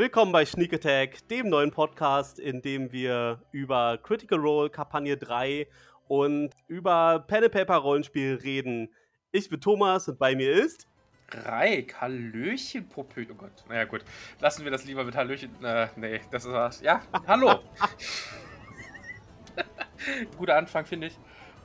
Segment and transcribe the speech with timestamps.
[0.00, 5.66] Willkommen bei Sneak Attack, dem neuen Podcast, in dem wir über Critical Role Kampagne 3
[6.08, 8.88] und über Pen and Paper Rollenspiel reden.
[9.30, 10.86] Ich bin Thomas und bei mir ist
[11.30, 13.26] Reik, Hallöchen, Popö.
[13.30, 14.02] Oh Gott, naja gut.
[14.40, 15.62] Lassen wir das lieber mit Hallöchen.
[15.62, 16.80] Äh, nee, das ist was.
[16.80, 17.60] Ja, hallo.
[20.38, 21.18] Guter Anfang, finde ich.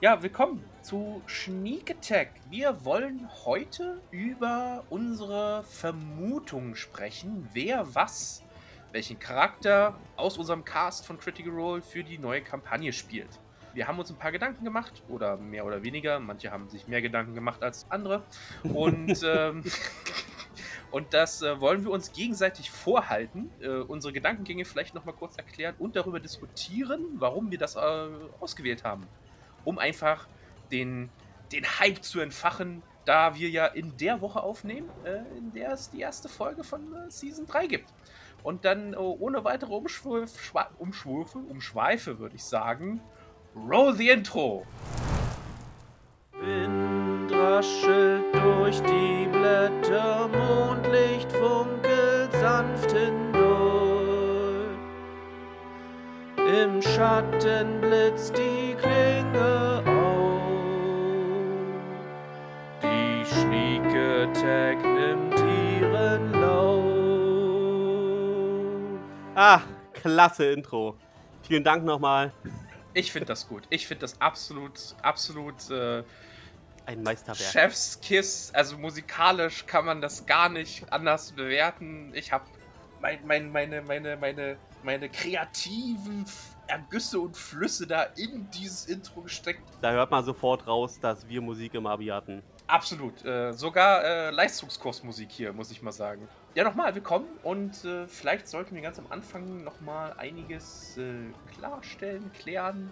[0.05, 2.29] Ja, willkommen zu Sneak Attack.
[2.51, 8.43] Wir wollen heute über unsere Vermutungen sprechen, wer was,
[8.91, 13.39] welchen Charakter aus unserem Cast von Critical Role für die neue Kampagne spielt.
[13.73, 16.19] Wir haben uns ein paar Gedanken gemacht, oder mehr oder weniger.
[16.19, 18.21] Manche haben sich mehr Gedanken gemacht als andere.
[18.61, 19.63] Und, ähm,
[20.91, 25.73] und das äh, wollen wir uns gegenseitig vorhalten, äh, unsere Gedankengänge vielleicht nochmal kurz erklären
[25.79, 27.79] und darüber diskutieren, warum wir das äh,
[28.39, 29.07] ausgewählt haben
[29.65, 30.27] um einfach
[30.71, 31.09] den,
[31.51, 35.89] den Hype zu entfachen, da wir ja in der Woche aufnehmen, äh, in der es
[35.89, 37.93] die erste Folge von äh, Season 3 gibt.
[38.43, 43.01] Und dann äh, ohne weitere Umschwürfe, Umschweife würde ich sagen,
[43.55, 44.65] roll the intro!
[46.33, 53.24] Wind raschelt durch die Blätter, Mondlicht funkelt sanft hindurch.
[56.65, 60.41] Im Schatten blitzt die Klinge auf.
[62.81, 65.39] Die Schnieke Tag nimmt
[65.79, 66.85] ihren Lauf.
[69.35, 69.61] Ah,
[69.93, 70.97] klasse Intro.
[71.43, 72.33] Vielen Dank nochmal.
[72.95, 73.67] Ich finde das gut.
[73.69, 76.01] Ich finde das absolut, absolut äh,
[76.87, 77.51] ein Meisterwerk.
[77.51, 78.51] Chefskiss.
[78.55, 82.11] Also musikalisch kann man das gar nicht anders bewerten.
[82.15, 82.45] Ich habe
[83.01, 86.25] mein, mein, meine, meine, meine, meine kreativen
[86.67, 89.61] Ergüsse und Flüsse da in dieses Intro gesteckt.
[89.81, 92.43] Da hört man sofort raus, dass wir Musik im Abi hatten.
[92.67, 93.23] Absolut.
[93.23, 96.27] Äh, sogar äh, Leistungskursmusik hier, muss ich mal sagen.
[96.55, 101.13] Ja, nochmal willkommen und äh, vielleicht sollten wir ganz am Anfang nochmal einiges äh,
[101.53, 102.91] klarstellen, klären,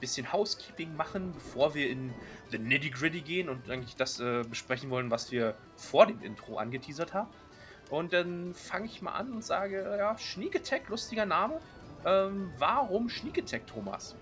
[0.00, 2.14] bisschen Housekeeping machen, bevor wir in
[2.50, 6.56] the Nitty Gritty gehen und eigentlich das äh, besprechen wollen, was wir vor dem Intro
[6.56, 7.30] angeteasert haben.
[7.90, 10.16] Und dann fange ich mal an und sage, ja,
[10.54, 11.60] Attack, lustiger Name.
[12.06, 14.14] Ähm, warum Sneak Attack, Thomas?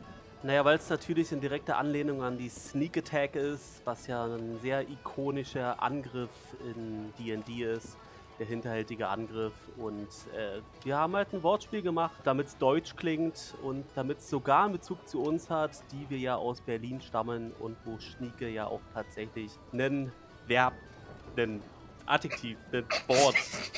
[0.44, 4.58] Naja, weil es natürlich in direkter Anlehnung an die Sneak Attack ist, was ja ein
[4.60, 6.30] sehr ikonischer Angriff
[6.64, 7.96] in D&D ist,
[8.40, 9.52] der hinterhältige Angriff.
[9.76, 14.30] Und äh, wir haben halt ein Wortspiel gemacht, damit es deutsch klingt und damit es
[14.30, 18.48] sogar einen Bezug zu uns hat, die wir ja aus Berlin stammen und wo Schnieke
[18.48, 20.10] ja auch tatsächlich ein
[20.48, 20.74] Verb,
[21.36, 21.62] ein
[22.06, 23.36] Adjektiv, ein Wort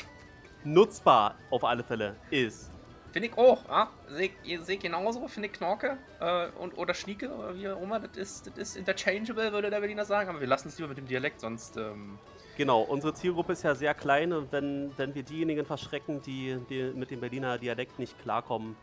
[0.65, 2.71] nutzbar auf alle Fälle ist.
[3.15, 3.93] Finde ich auch, ja.
[4.09, 4.33] Sehe
[4.65, 8.01] seh genauso, finde ich Knorke äh, und, oder Schnieke oder wie auch immer.
[8.01, 10.31] Das ist, das ist interchangeable, würde der Berliner sagen.
[10.31, 11.77] Aber wir lassen es lieber mit dem Dialekt, sonst.
[11.77, 12.19] Ähm
[12.57, 16.91] genau, unsere Zielgruppe ist ja sehr klein und wenn, wenn wir diejenigen verschrecken, die, die
[16.93, 18.75] mit dem Berliner Dialekt nicht klarkommen,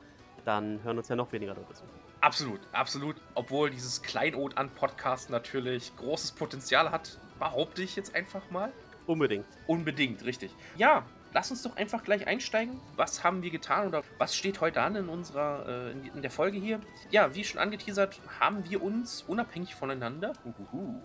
[0.46, 1.84] dann hören uns ja noch weniger Leute zu.
[2.22, 3.18] Absolut, absolut.
[3.36, 8.72] Obwohl dieses Kleinod an Podcast natürlich großes Potenzial hat, behaupte ich jetzt einfach mal.
[9.08, 9.46] Unbedingt.
[9.68, 10.56] Unbedingt, richtig.
[10.78, 11.04] Ja,
[11.34, 12.80] lass uns doch einfach gleich einsteigen.
[12.96, 16.58] Was haben wir getan oder was steht heute an in unserer äh, in der Folge
[16.58, 16.80] hier?
[17.10, 21.02] Ja, wie schon angeteasert, haben wir uns unabhängig voneinander uhuhu,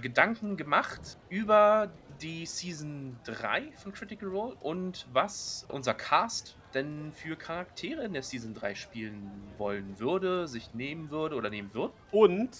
[0.00, 1.90] Gedanken gemacht über
[2.20, 8.22] die Season 3 von Critical Role und was unser Cast denn für Charaktere in der
[8.22, 11.92] Season 3 spielen wollen würde, sich nehmen würde oder nehmen wird.
[12.10, 12.50] Und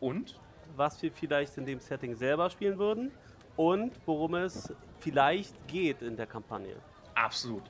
[0.00, 0.38] und
[0.76, 3.10] was wir vielleicht in dem Setting selber spielen würden
[3.56, 4.72] und worum es
[5.06, 6.74] vielleicht geht in der Kampagne.
[7.14, 7.62] Absolut.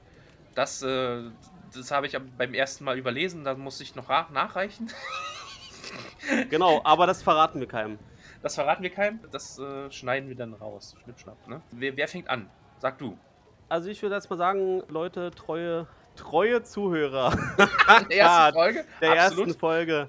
[0.54, 1.24] Das, äh,
[1.74, 4.90] das habe ich beim ersten Mal überlesen, da muss ich noch nachreichen.
[6.50, 7.98] genau, aber das verraten wir keinem.
[8.42, 10.96] Das verraten wir keinem, das äh, schneiden wir dann raus.
[11.04, 11.60] Schnippschnapp, ne?
[11.72, 12.48] Wer, wer fängt an?
[12.78, 13.18] Sag du.
[13.68, 17.30] Also ich würde jetzt mal sagen, Leute, treue, treue Zuhörer.
[18.10, 18.84] der ersten Folge?
[19.02, 19.46] Der Absolut.
[19.46, 20.08] ersten Folge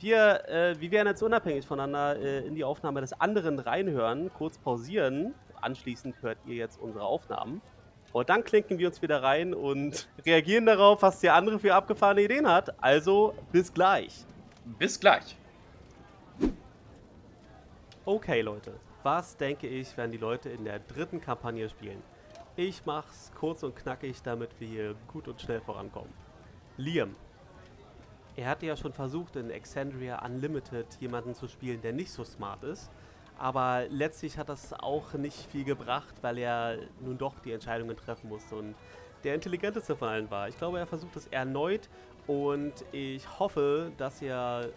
[0.00, 4.58] wir, äh, wir werden jetzt unabhängig voneinander äh, in die Aufnahme des anderen reinhören, kurz
[4.58, 5.34] pausieren.
[5.62, 7.62] Anschließend hört ihr jetzt unsere Aufnahmen.
[8.12, 12.22] Und dann klinken wir uns wieder rein und reagieren darauf, was der andere für abgefahrene
[12.22, 12.82] Ideen hat.
[12.82, 14.26] Also bis gleich.
[14.78, 15.36] Bis gleich.
[18.04, 18.74] Okay, Leute.
[19.02, 22.02] Was denke ich, werden die Leute in der dritten Kampagne spielen?
[22.56, 26.12] Ich mach's kurz und knackig, damit wir hier gut und schnell vorankommen.
[26.76, 27.16] Liam,
[28.36, 32.62] er hatte ja schon versucht, in Exandria Unlimited jemanden zu spielen, der nicht so smart
[32.62, 32.90] ist.
[33.38, 38.28] Aber letztlich hat das auch nicht viel gebracht, weil er nun doch die Entscheidungen treffen
[38.28, 38.74] musste und
[39.24, 40.48] der intelligenteste von allen war.
[40.48, 41.88] Ich glaube, er versucht es erneut
[42.26, 44.68] und ich hoffe, dass er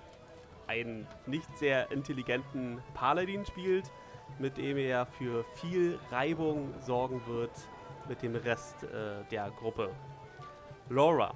[0.67, 3.91] einen nicht sehr intelligenten Paladin spielt,
[4.39, 7.51] mit dem er für viel Reibung sorgen wird
[8.07, 9.89] mit dem Rest äh, der Gruppe.
[10.89, 11.33] Laura.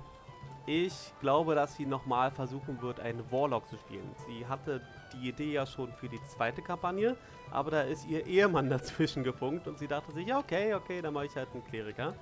[0.66, 4.08] Ich glaube, dass sie nochmal versuchen wird, einen Warlock zu spielen.
[4.28, 4.82] Sie hatte
[5.20, 7.16] die Idee ja schon für die zweite Kampagne,
[7.52, 11.14] aber da ist ihr Ehemann dazwischen gefunkt und sie dachte sich, ja, okay, okay, dann
[11.14, 12.14] mache ich halt einen Kleriker.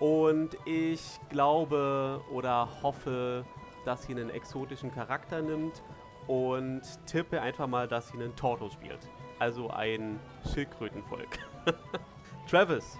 [0.00, 3.44] Und ich glaube oder hoffe,
[3.84, 5.82] dass sie einen exotischen Charakter nimmt
[6.26, 9.00] und tippe einfach mal, dass sie einen Torto spielt.
[9.38, 10.20] Also ein
[10.52, 11.38] Schildkrötenvolk.
[12.50, 12.98] Travis.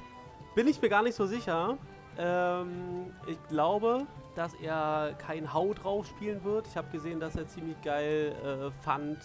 [0.55, 1.79] Bin ich mir gar nicht so sicher.
[2.19, 6.67] Ähm, ich glaube, dass er kein Hau drauf spielen wird.
[6.67, 9.19] Ich habe gesehen, dass er ziemlich geil äh, fand,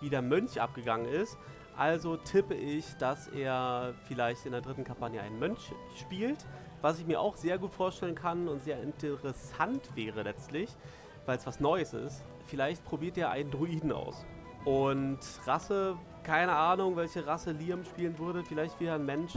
[0.00, 1.36] wie der Mönch abgegangen ist.
[1.76, 6.46] Also tippe ich, dass er vielleicht in der dritten Kampagne einen Mönch spielt.
[6.82, 10.70] Was ich mir auch sehr gut vorstellen kann und sehr interessant wäre letztlich,
[11.26, 12.24] weil es was Neues ist.
[12.46, 14.24] Vielleicht probiert er einen Druiden aus.
[14.64, 18.44] Und Rasse, keine Ahnung, welche Rasse Liam spielen würde.
[18.44, 19.34] Vielleicht wieder ein Mensch.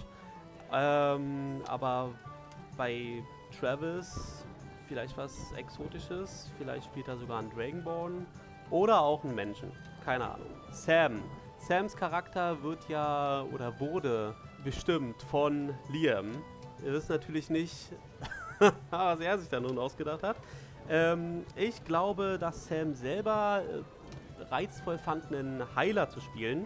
[0.71, 2.11] Ähm, aber
[2.79, 3.21] bei
[3.59, 4.45] Travis
[4.87, 6.49] vielleicht was Exotisches.
[6.57, 8.25] Vielleicht spielt er sogar einen Dragonborn.
[8.71, 9.69] Oder auch einen Menschen.
[10.05, 10.47] Keine Ahnung.
[10.71, 11.21] Sam.
[11.57, 14.33] Sams Charakter wird ja oder wurde
[14.63, 16.31] bestimmt von Liam.
[16.85, 17.91] Ihr wisst natürlich nicht,
[18.89, 20.37] was er sich da nun ausgedacht hat.
[20.89, 26.65] Ähm, ich glaube, dass Sam selber äh, reizvoll fand, einen Heiler zu spielen.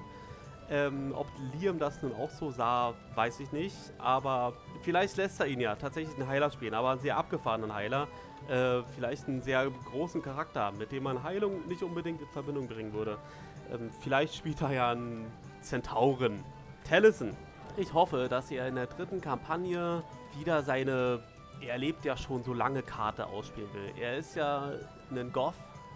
[0.70, 3.76] Ähm, ob Liam das nun auch so sah, weiß ich nicht.
[3.98, 8.08] Aber vielleicht lässt er ihn ja tatsächlich einen Heiler spielen, aber einen sehr abgefahrenen Heiler.
[8.50, 12.94] Äh, vielleicht einen sehr großen Charakter, mit dem man Heilung nicht unbedingt in Verbindung bringen
[12.94, 13.18] würde.
[13.72, 15.32] Ähm, vielleicht spielt er ja einen
[15.62, 16.44] Zentauren.
[16.84, 17.36] Tellison.
[17.78, 20.04] Ich hoffe, dass er in der dritten Kampagne
[20.38, 21.24] wieder seine,
[21.62, 23.94] er lebt ja schon so lange Karte ausspielen will.
[24.00, 24.74] Er ist ja
[25.10, 25.56] ein Goth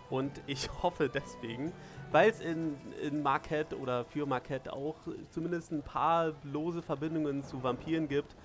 [0.10, 1.74] und ich hoffe deswegen,
[2.12, 4.96] weil es in, in Marquette oder für Marquette auch
[5.30, 8.36] zumindest ein paar lose Verbindungen zu Vampiren gibt,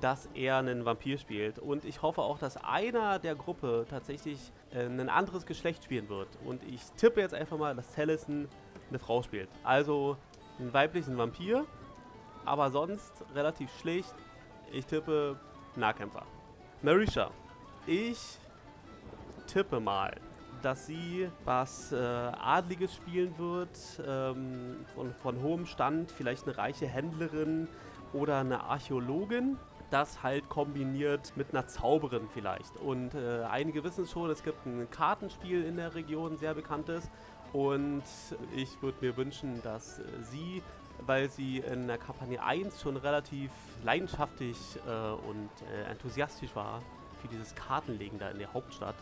[0.00, 1.58] dass er einen Vampir spielt.
[1.58, 6.28] Und ich hoffe auch, dass einer der Gruppe tatsächlich äh, ein anderes Geschlecht spielen wird.
[6.44, 8.48] Und ich tippe jetzt einfach mal, dass Taliesin
[8.88, 9.48] eine Frau spielt.
[9.62, 10.16] Also
[10.58, 11.66] einen weiblichen Vampir,
[12.44, 14.14] aber sonst relativ schlicht.
[14.72, 15.38] Ich tippe
[15.76, 16.24] Nahkämpfer.
[16.82, 17.30] Marisha.
[17.86, 18.38] Ich
[19.46, 20.14] tippe mal,
[20.62, 26.86] dass sie was äh, Adliges spielen wird, ähm, von, von hohem Stand, vielleicht eine reiche
[26.86, 27.68] Händlerin
[28.12, 29.56] oder eine Archäologin.
[29.90, 32.76] Das halt kombiniert mit einer Zauberin vielleicht.
[32.76, 37.10] Und äh, einige wissen schon, es gibt ein Kartenspiel in der Region, sehr bekanntes.
[37.52, 38.04] Und
[38.54, 40.62] ich würde mir wünschen, dass äh, sie,
[41.06, 43.50] weil sie in der Kampagne 1 schon relativ
[43.82, 46.82] leidenschaftlich äh, und äh, enthusiastisch war
[47.20, 48.94] für dieses Kartenlegen da in der Hauptstadt,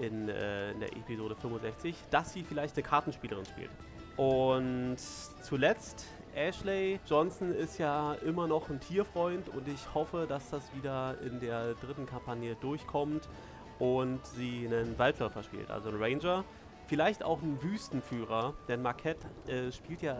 [0.00, 3.70] in, äh, in der Episode 65, dass sie vielleicht eine Kartenspielerin spielt.
[4.16, 4.96] Und
[5.42, 11.16] zuletzt, Ashley Johnson ist ja immer noch ein Tierfreund und ich hoffe, dass das wieder
[11.24, 13.28] in der dritten Kampagne durchkommt
[13.78, 16.44] und sie einen Waldläufer spielt, also einen Ranger.
[16.86, 20.16] Vielleicht auch einen Wüstenführer, denn Marquette äh, spielt ja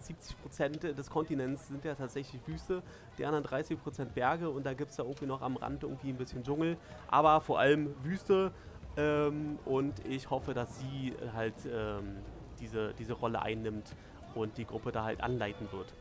[0.00, 2.82] 70% des Kontinents sind ja tatsächlich Wüste,
[3.18, 6.16] die anderen 30% Berge und da gibt es ja irgendwie noch am Rand irgendwie ein
[6.16, 6.76] bisschen Dschungel,
[7.08, 8.52] aber vor allem Wüste
[8.96, 12.16] ähm, und ich hoffe, dass sie halt ähm,
[12.60, 13.94] diese, diese Rolle einnimmt
[14.34, 15.92] und die Gruppe da halt anleiten wird.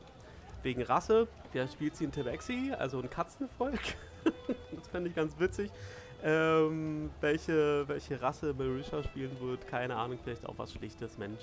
[0.62, 3.82] Wegen Rasse, wer spielt sie in Tabaxi, also ein Katzenvolk.
[4.72, 5.72] das fände ich ganz witzig.
[6.24, 11.42] Ähm, welche, welche Rasse Marisha spielen wird, keine Ahnung, vielleicht auch was Schlichtes, Mensch.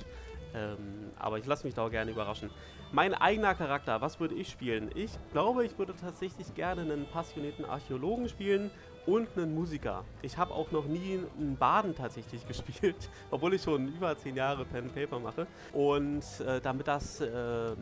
[0.54, 2.50] Ähm, aber ich lasse mich da auch gerne überraschen.
[2.90, 4.90] Mein eigener Charakter, was würde ich spielen?
[4.94, 8.70] Ich glaube, ich würde tatsächlich gerne einen passionierten Archäologen spielen
[9.06, 10.04] und einen Musiker.
[10.22, 14.64] Ich habe auch noch nie einen Baden tatsächlich gespielt, obwohl ich schon über zehn Jahre
[14.64, 15.46] Pen and Paper mache.
[15.72, 17.74] Und äh, damit das äh,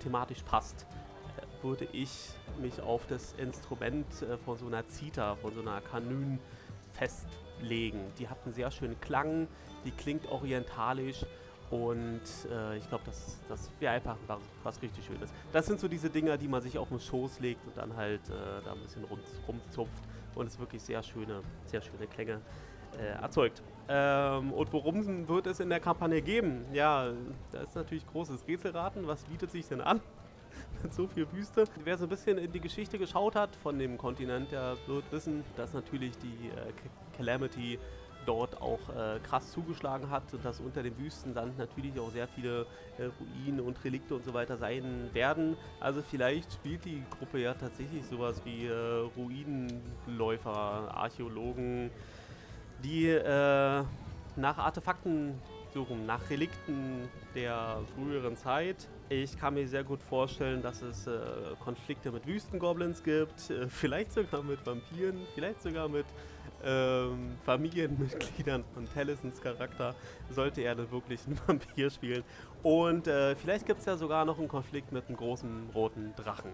[0.00, 0.86] thematisch passt,
[1.62, 6.38] würde ich mich auf das Instrument äh, von so einer Zither, von so einer Kanün
[6.92, 8.00] festlegen.
[8.18, 9.48] Die hat einen sehr schönen Klang,
[9.84, 11.24] die klingt orientalisch
[11.70, 15.30] und äh, ich glaube, das, das wäre einfach was, was, richtig Schönes.
[15.52, 18.20] Das sind so diese Dinger, die man sich auf den Schoß legt und dann halt
[18.28, 20.02] äh, da ein bisschen rum, rumzupft
[20.34, 22.40] und es wirklich sehr schöne, sehr schöne Klänge
[22.98, 23.62] äh, erzeugt.
[23.88, 26.64] Ähm, und worum wird es in der Kampagne geben?
[26.72, 27.12] Ja,
[27.50, 29.06] da ist natürlich großes Rätselraten.
[29.06, 30.00] Was bietet sich denn an?
[30.82, 31.64] mit so viel Wüste.
[31.84, 35.44] Wer so ein bisschen in die Geschichte geschaut hat von dem Kontinent, der wird wissen,
[35.56, 36.72] dass natürlich die äh,
[37.16, 37.78] Calamity
[38.26, 42.66] dort auch äh, krass zugeschlagen hat und dass unter dem Wüstensand natürlich auch sehr viele
[42.98, 45.56] äh, Ruinen und Relikte und so weiter sein werden.
[45.80, 51.90] Also vielleicht spielt die Gruppe ja tatsächlich sowas wie äh, Ruinenläufer, Archäologen,
[52.82, 53.84] die äh,
[54.36, 55.34] nach Artefakten
[55.72, 58.88] suchen nach Relikten der früheren Zeit.
[59.08, 61.20] Ich kann mir sehr gut vorstellen, dass es äh,
[61.60, 66.06] Konflikte mit Wüstengoblins gibt, äh, vielleicht sogar mit Vampiren, vielleicht sogar mit
[66.64, 69.94] ähm, Familienmitgliedern von Tallisons Charakter,
[70.30, 72.24] sollte er dann wirklich einen Vampir spielen.
[72.62, 76.52] Und äh, vielleicht gibt es ja sogar noch einen Konflikt mit einem großen roten Drachen.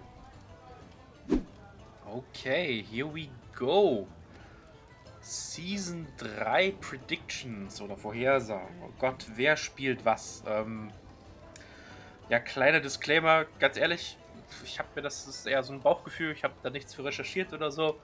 [2.07, 4.07] Okay, here we go.
[5.21, 8.83] Season 3 Predictions oder Vorhersagen.
[8.83, 10.43] Oh Gott, wer spielt was?
[10.47, 10.91] Ähm,
[12.31, 14.17] ja, kleiner Disclaimer, ganz ehrlich,
[14.65, 17.53] ich habe mir das ist eher so ein Bauchgefühl, ich habe da nichts für recherchiert
[17.53, 17.99] oder so.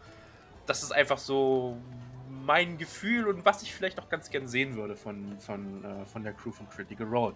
[0.66, 1.76] Das ist einfach so
[2.28, 6.22] mein Gefühl und was ich vielleicht auch ganz gern sehen würde von, von, äh, von
[6.22, 7.34] der Crew von Critical Role.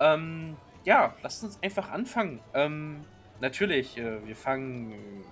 [0.00, 2.40] Ähm, ja, lasst uns einfach anfangen.
[2.54, 3.04] Ähm,
[3.40, 5.24] natürlich, äh, wir fangen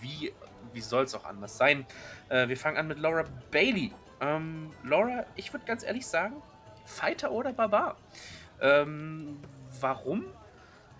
[0.00, 0.32] wie
[0.72, 1.86] wie soll es auch anders sein?
[2.28, 3.92] Äh, wir fangen an mit Laura Bailey.
[4.20, 6.36] Ähm, Laura, ich würde ganz ehrlich sagen,
[6.84, 7.96] Fighter oder Barbar.
[8.60, 9.38] Ähm,
[9.80, 10.26] warum?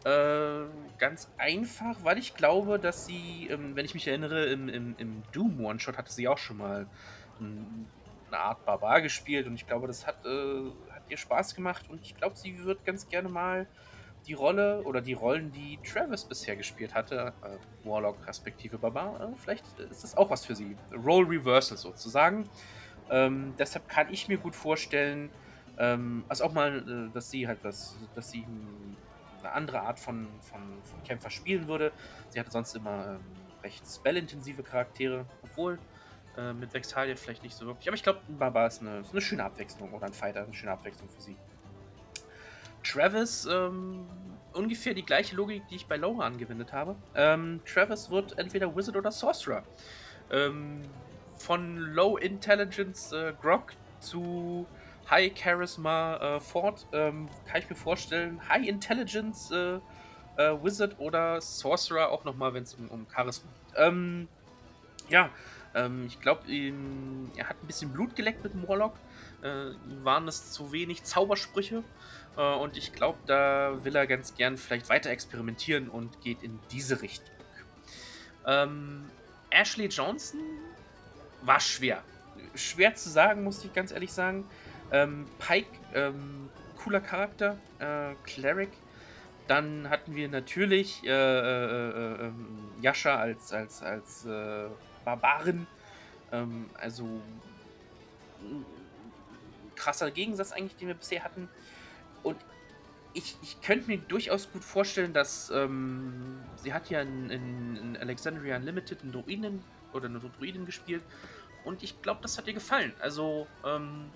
[0.08, 0.64] Äh,
[0.96, 5.22] ganz einfach, weil ich glaube, dass sie, ähm, wenn ich mich erinnere, im, im, im
[5.32, 6.86] Doom One-Shot hatte sie auch schon mal
[7.38, 12.00] eine Art Barbar gespielt und ich glaube, das hat, äh, hat ihr Spaß gemacht und
[12.00, 13.66] ich glaube, sie wird ganz gerne mal
[14.26, 19.36] die Rolle oder die Rollen, die Travis bisher gespielt hatte, äh, Warlock respektive Barbar, äh,
[19.36, 20.74] vielleicht ist das auch was für sie.
[21.04, 22.48] Role Reversal sozusagen.
[23.10, 25.28] Ähm, deshalb kann ich mir gut vorstellen,
[25.76, 28.44] ähm, also auch mal, äh, dass sie halt was, dass sie
[29.40, 31.92] eine andere Art von, von, von Kämpfer spielen würde.
[32.30, 33.20] Sie hatte sonst immer ähm,
[33.62, 35.78] recht spellintensive Charaktere, obwohl
[36.36, 37.88] äh, mit Vexalia vielleicht nicht so wirklich.
[37.88, 40.54] Aber ich glaube, ein Barbar ist eine, ist eine schöne Abwechslung oder ein Fighter, eine
[40.54, 41.36] schöne Abwechslung für sie.
[42.84, 44.06] Travis, ähm,
[44.52, 46.96] ungefähr die gleiche Logik, die ich bei Laura angewendet habe.
[47.14, 49.62] Ähm, Travis wird entweder Wizard oder Sorcerer.
[50.30, 50.82] Ähm,
[51.36, 54.66] von Low Intelligence äh, Grog zu
[55.10, 59.80] High Charisma äh, Ford ähm, kann ich mir vorstellen, High Intelligence äh,
[60.36, 63.74] äh Wizard oder Sorcerer auch nochmal, wenn es um, um Charisma geht.
[63.76, 64.28] Ähm,
[65.08, 65.30] ja,
[65.74, 66.42] ähm, ich glaube,
[67.36, 68.94] er hat ein bisschen Blut geleckt mit dem Warlock.
[69.42, 69.70] Äh,
[70.02, 71.84] waren es zu wenig Zaubersprüche.
[72.36, 76.58] Äh, und ich glaube, da will er ganz gern vielleicht weiter experimentieren und geht in
[76.70, 77.34] diese Richtung.
[78.46, 79.10] Ähm,
[79.50, 80.40] Ashley Johnson
[81.42, 82.02] war schwer.
[82.54, 84.48] Schwer zu sagen, muss ich ganz ehrlich sagen.
[84.90, 87.58] Ähm, Pike, ähm, cooler Charakter.
[87.78, 88.70] Äh, Cleric.
[89.46, 94.66] Dann hatten wir natürlich äh, äh, äh ähm, Yasha als, als, als äh,
[95.04, 95.66] Barbarin.
[96.32, 97.22] Ähm, also
[99.74, 101.48] krasser Gegensatz eigentlich, den wir bisher hatten.
[102.22, 102.36] Und
[103.14, 107.96] ich, ich könnte mir durchaus gut vorstellen, dass ähm, sie hat ja in, in, in,
[107.96, 111.02] Alexandria Unlimited einen Druiden oder eine Druiden gespielt
[111.64, 112.92] und ich glaube, das hat ihr gefallen.
[113.00, 114.10] Also, ähm,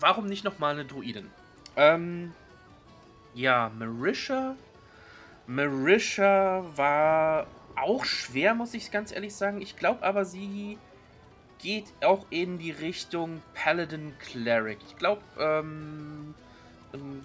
[0.00, 1.30] warum nicht nochmal eine Druiden?
[1.76, 2.32] Ähm,
[3.34, 4.56] ja, Marisha.
[5.46, 9.60] Marisha war auch schwer, muss ich ganz ehrlich sagen.
[9.60, 10.78] Ich glaube aber, sie
[11.58, 14.78] geht auch in die Richtung Paladin Cleric.
[14.86, 16.34] Ich glaube, ähm,
[16.94, 17.24] ähm,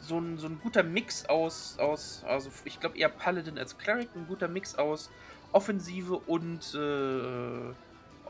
[0.00, 4.08] so, ein, so ein guter Mix aus, aus also ich glaube eher Paladin als Cleric,
[4.14, 5.10] ein guter Mix aus
[5.52, 7.74] Offensive und, äh,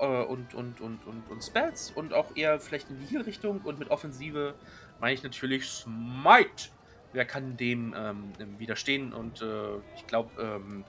[0.07, 3.91] und, und, und, und, und Spells und auch eher vielleicht in die Heal-Richtung und mit
[3.91, 4.55] Offensive
[5.01, 6.71] meine ich natürlich Smite.
[7.13, 10.85] Wer kann dem ähm, widerstehen und äh, ich glaube, ähm,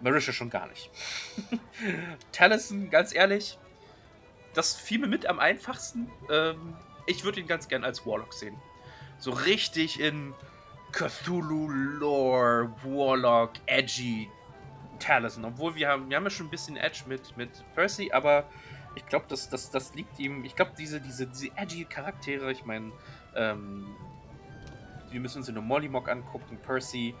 [0.00, 0.90] Marisha schon gar nicht.
[2.32, 3.58] Taliesin, ganz ehrlich,
[4.52, 6.10] das fiel mir mit am einfachsten.
[6.30, 8.56] Ähm, ich würde ihn ganz gern als Warlock sehen.
[9.18, 10.34] So richtig in
[10.92, 14.28] Cthulhu-Lore, Warlock, Edgy
[14.98, 15.44] Taliesin.
[15.44, 18.44] Obwohl wir haben, wir haben ja schon ein bisschen Edge mit, mit Percy, aber
[18.94, 20.44] ich glaube, das, das, das liegt ihm.
[20.44, 22.92] Ich glaube, diese, diese, diese edgy Charaktere, ich meine,
[23.34, 23.86] ähm,
[25.10, 27.14] wir müssen uns in den Mollymog angucken, Percy,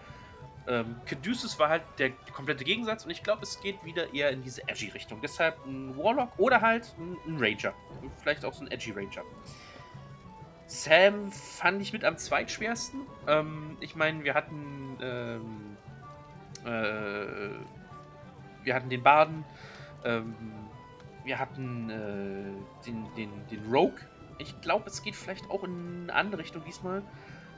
[0.66, 4.42] ähm, Caduceus war halt der komplette Gegensatz und ich glaube, es geht wieder eher in
[4.42, 5.20] diese edgy Richtung.
[5.20, 7.74] Deshalb ein Warlock oder halt ein, ein Ranger.
[8.20, 9.22] Vielleicht auch so ein edgy Ranger.
[10.66, 13.02] Sam fand ich mit am zweitschwersten.
[13.28, 15.83] Ähm, ich meine, wir hatten ähm, äh,
[16.64, 19.44] wir hatten den Baden,
[20.04, 20.34] ähm,
[21.24, 23.98] wir hatten äh, den, den, den Rogue.
[24.38, 27.02] Ich glaube, es geht vielleicht auch in eine andere Richtung diesmal.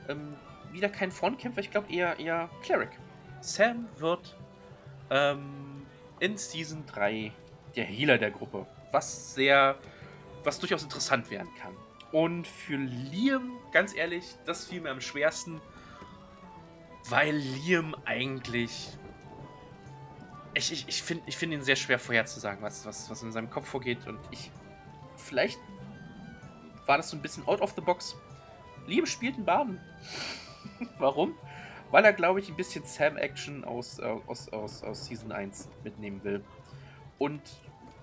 [0.08, 0.34] Ähm,
[0.72, 2.90] wieder kein Frontkämpfer, ich glaube eher, eher Cleric.
[3.40, 4.36] Sam wird
[5.10, 5.86] ähm,
[6.20, 7.32] in Season 3
[7.76, 9.76] der Healer der Gruppe, was sehr,
[10.44, 11.74] was durchaus interessant werden kann.
[12.12, 15.60] Und für Liam, ganz ehrlich, das fiel mir am schwersten,
[17.08, 18.96] weil Liam eigentlich.
[20.54, 23.50] Ich, ich, ich finde ich find ihn sehr schwer vorherzusagen, was, was, was in seinem
[23.50, 24.06] Kopf vorgeht.
[24.06, 24.50] Und ich.
[25.16, 25.58] Vielleicht
[26.86, 28.16] war das so ein bisschen out of the box.
[28.86, 29.80] Liam spielt einen Baden.
[30.98, 31.34] Warum?
[31.90, 36.22] Weil er, glaube ich, ein bisschen Sam-Action aus, äh, aus, aus, aus Season 1 mitnehmen
[36.24, 36.44] will.
[37.18, 37.40] Und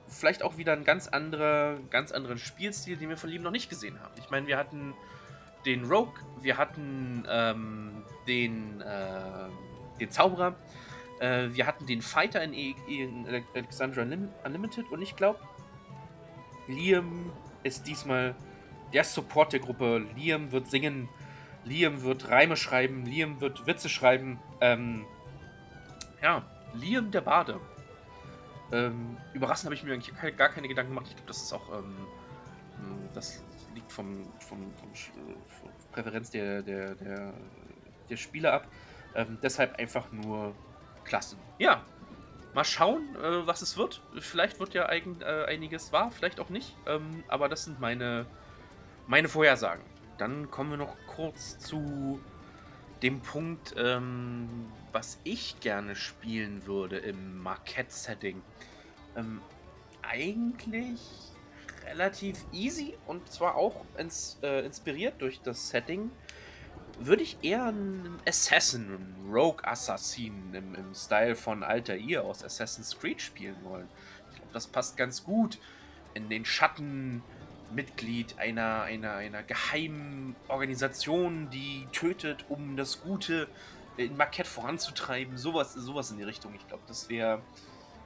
[0.07, 3.69] vielleicht auch wieder einen ganz, andere, ganz anderen Spielstil, den wir von Liam noch nicht
[3.69, 4.13] gesehen haben.
[4.17, 4.93] Ich meine, wir hatten
[5.65, 9.49] den Rogue, wir hatten ähm, den, äh,
[9.99, 10.55] den Zauberer,
[11.19, 15.39] äh, wir hatten den Fighter in, e in Alexandra Unlimited und ich glaube,
[16.67, 17.31] Liam
[17.63, 18.35] ist diesmal
[18.93, 20.05] der Support der Gruppe.
[20.15, 21.09] Liam wird singen,
[21.65, 24.39] Liam wird Reime schreiben, Liam wird Witze schreiben.
[24.61, 25.05] Ähm,
[26.21, 26.43] ja,
[26.73, 27.59] Liam der Bade.
[28.71, 31.07] Ähm, überraschend habe ich mir eigentlich gar keine Gedanken gemacht.
[31.09, 31.95] Ich glaube, das ist auch, ähm,
[33.13, 33.43] das
[33.73, 37.33] liegt vom, vom, vom, vom Präferenz der, der, der,
[38.09, 38.67] der Spieler ab.
[39.15, 40.55] Ähm, deshalb einfach nur
[41.03, 41.35] klasse.
[41.59, 41.83] Ja,
[42.53, 44.01] mal schauen, äh, was es wird.
[44.19, 46.75] Vielleicht wird ja eigen, äh, einiges wahr, vielleicht auch nicht.
[46.87, 48.25] Ähm, aber das sind meine,
[49.07, 49.83] meine Vorhersagen.
[50.17, 52.19] Dann kommen wir noch kurz zu
[53.01, 58.41] dem Punkt, ähm, was ich gerne spielen würde im Marquette-Setting.
[59.15, 59.41] Ähm,
[60.01, 61.01] eigentlich
[61.85, 66.11] relativ easy und zwar auch ins, äh, inspiriert durch das Setting.
[66.99, 72.43] Würde ich eher einen Assassin, einen Rogue Assassin im, im Style von Alter Ihr aus
[72.43, 73.87] Assassin's Creed spielen wollen.
[74.31, 75.57] Ich glaube, das passt ganz gut
[76.13, 77.23] in den Schatten
[77.73, 83.47] Mitglied einer, einer, einer geheimen Organisation, die tötet, um das Gute
[83.97, 85.37] in Marquette voranzutreiben.
[85.37, 86.53] Sowas, sowas in die Richtung.
[86.55, 87.41] Ich glaube, das wäre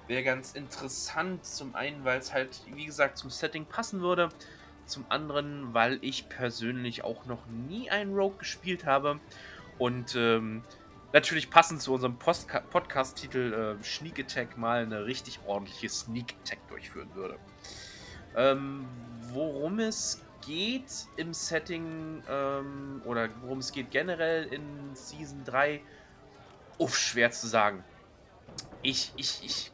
[0.07, 1.45] wäre ganz interessant.
[1.45, 4.29] Zum einen, weil es halt, wie gesagt, zum Setting passen würde.
[4.85, 9.19] Zum anderen, weil ich persönlich auch noch nie einen Rogue gespielt habe.
[9.77, 10.63] Und ähm,
[11.13, 17.09] natürlich passend zu unserem Podcast-Titel äh, Sneak Attack mal eine richtig ordentliche Sneak Attack durchführen
[17.13, 17.37] würde.
[18.35, 18.87] Ähm,
[19.33, 25.81] worum es geht im Setting ähm, oder worum es geht generell in Season 3,
[26.77, 27.83] uff, schwer zu sagen.
[28.81, 29.71] Ich, ich, ich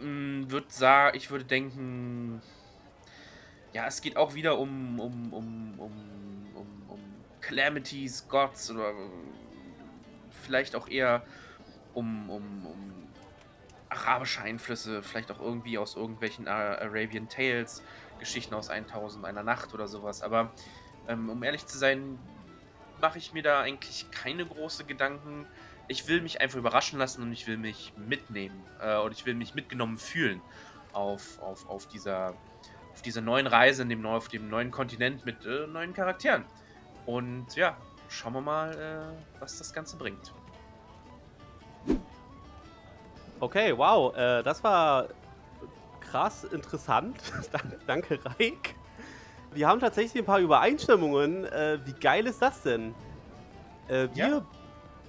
[0.00, 2.42] würde sagen, ich würde denken,
[3.72, 7.00] ja, es geht auch wieder um, um, um, um, um, um
[7.40, 8.92] Calamities, Gods oder
[10.42, 11.22] vielleicht auch eher
[11.94, 13.08] um, um, um
[13.88, 17.82] arabische Einflüsse, vielleicht auch irgendwie aus irgendwelchen Arabian Tales,
[18.18, 20.22] Geschichten aus 1000 einer Nacht oder sowas.
[20.22, 20.52] Aber
[21.08, 22.18] ähm, um ehrlich zu sein,
[23.00, 25.46] mache ich mir da eigentlich keine große Gedanken
[25.90, 29.34] ich will mich einfach überraschen lassen und ich will mich mitnehmen äh, und ich will
[29.34, 30.40] mich mitgenommen fühlen
[30.92, 32.34] auf, auf, auf, dieser,
[32.92, 36.44] auf dieser neuen Reise in dem, auf dem neuen Kontinent mit äh, neuen Charakteren.
[37.06, 37.76] Und ja,
[38.08, 40.32] schauen wir mal, äh, was das Ganze bringt.
[43.40, 45.08] Okay, wow, äh, das war
[46.00, 47.20] krass interessant.
[47.88, 48.76] Danke, Reik.
[49.52, 51.46] Wir haben tatsächlich ein paar Übereinstimmungen.
[51.46, 52.94] Äh, wie geil ist das denn?
[53.88, 54.42] Äh, wir ja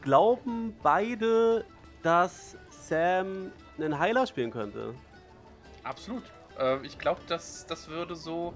[0.02, 1.66] glauben beide,
[2.04, 4.94] dass Sam einen Heiler spielen könnte.
[5.84, 6.24] Absolut.
[6.60, 8.54] Äh, ich glaube, dass das würde so.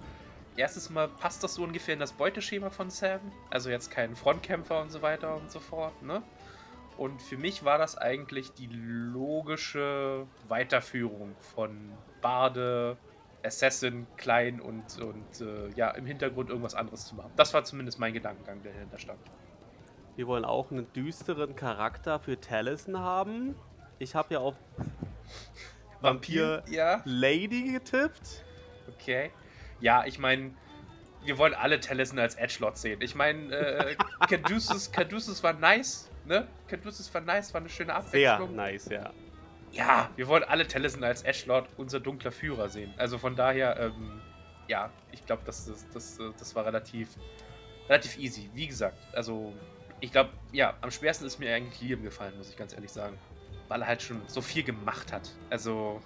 [0.57, 3.19] Erstes Mal passt das so ungefähr in das Beuteschema von Sam.
[3.49, 6.23] Also jetzt kein Frontkämpfer und so weiter und so fort, ne?
[6.97, 12.95] Und für mich war das eigentlich die logische Weiterführung von Bade,
[13.43, 17.31] Assassin, Klein und, und äh, ja, im Hintergrund irgendwas anderes zu machen.
[17.35, 19.19] Das war zumindest mein Gedankengang, der dahinter stand.
[20.15, 23.55] Wir wollen auch einen düsteren Charakter für Taliesin haben.
[23.99, 24.55] Ich habe ja auf
[26.01, 27.01] Vampir, ja.
[27.05, 28.45] Lady getippt.
[28.87, 29.31] Okay.
[29.81, 30.53] Ja, ich meine,
[31.25, 33.01] wir wollen alle Taliesin als Edgelord sehen.
[33.01, 33.95] Ich meine, äh,
[34.29, 36.47] Caduceus, Caduceus war nice, ne?
[36.67, 38.49] Caduceus war nice, war eine schöne Abwechslung.
[38.49, 39.11] Sehr nice, ja.
[39.71, 42.93] Ja, wir wollen alle Taliesin als Edgelord, unser dunkler Führer sehen.
[42.95, 44.21] Also von daher, ähm,
[44.69, 47.09] ja, ich glaube, das, das, das, das war relativ,
[47.89, 48.49] relativ easy.
[48.53, 49.53] Wie gesagt, also
[50.05, 53.17] ich glaube, ja, am schwersten ist mir eigentlich Liam gefallen, muss ich ganz ehrlich sagen.
[53.67, 55.31] Weil er halt schon so viel gemacht hat.
[55.49, 55.99] Also,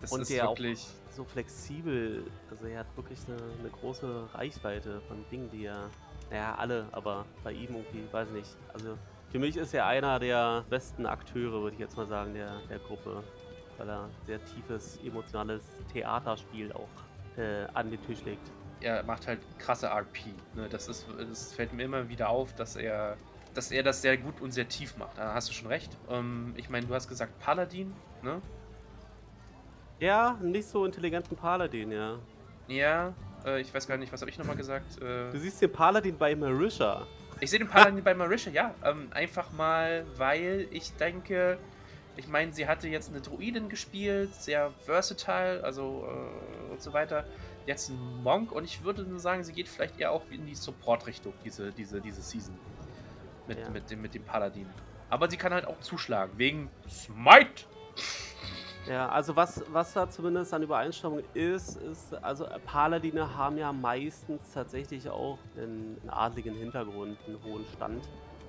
[0.00, 0.86] das Und ist wirklich.
[1.10, 2.24] so flexibel.
[2.50, 5.90] Also, er hat wirklich eine, eine, große Reichweite von Dingen, die er.
[6.30, 8.56] Naja, alle, aber bei ihm irgendwie, weiß ich nicht.
[8.72, 8.96] Also,
[9.30, 12.78] für mich ist er einer der besten Akteure, würde ich jetzt mal sagen, der, der
[12.78, 13.24] Gruppe.
[13.76, 16.88] Weil er sehr tiefes, emotionales Theaterspiel auch
[17.36, 18.50] äh, an den Tisch legt
[18.82, 20.26] er macht halt krasse RP.
[20.54, 20.68] Ne?
[20.68, 23.16] Das, ist, das fällt mir immer wieder auf, dass er,
[23.54, 25.18] dass er das sehr gut und sehr tief macht.
[25.18, 25.96] Da hast du schon recht.
[26.08, 28.40] Ähm, ich meine, du hast gesagt Paladin, ne?
[30.00, 32.18] Ja, nicht so intelligenten Paladin, ja.
[32.66, 35.00] Ja, äh, ich weiß gar nicht, was habe ich nochmal gesagt?
[35.00, 37.06] Äh, du siehst den Paladin bei Marisha.
[37.40, 38.74] Ich sehe den Paladin bei Marisha, ja.
[38.84, 41.58] Ähm, einfach mal, weil ich denke,
[42.16, 47.26] Ich meine, sie hatte jetzt eine Druidin gespielt, sehr versatile, also äh, und so weiter.
[47.66, 51.32] Jetzt ein Monk und ich würde sagen, sie geht vielleicht eher auch in die Support-Richtung,
[51.44, 52.58] diese, diese, diese Season.
[53.46, 53.70] Mit, Ja.
[53.70, 54.68] mit, dem, mit dem Paladin.
[55.10, 57.64] Aber sie kann halt auch zuschlagen, wegen Smite.
[58.88, 64.50] Ja, also was, was da zumindest an Übereinstimmung ist, ist, also Paladine haben ja meistens
[64.52, 68.08] tatsächlich auch einen, einen adligen Hintergrund, einen hohen Stand.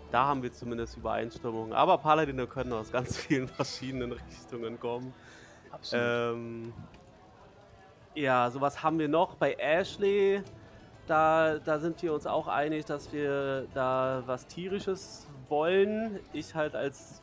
[0.10, 1.74] Da haben wir zumindest Übereinstimmung.
[1.74, 5.14] Aber Paladine können aus ganz vielen verschiedenen Richtungen kommen.
[5.72, 6.06] Absolut.
[6.06, 6.74] Ähm,
[8.16, 10.44] ja, sowas haben wir noch bei Ashley.
[11.08, 16.20] Da, da sind wir uns auch einig, dass wir da was Tierisches wollen.
[16.32, 17.22] Ich halt als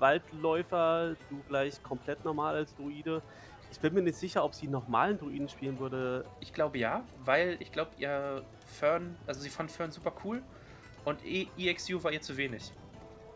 [0.00, 3.22] Waldläufer, du gleich komplett normal als Druide.
[3.70, 6.24] Ich bin mir nicht sicher, ob sie normalen Druiden spielen würde.
[6.40, 10.42] Ich glaube ja, weil ich glaube, ihr Fern, also sie fand Fern super cool
[11.04, 12.72] und E- EXU war ihr zu wenig.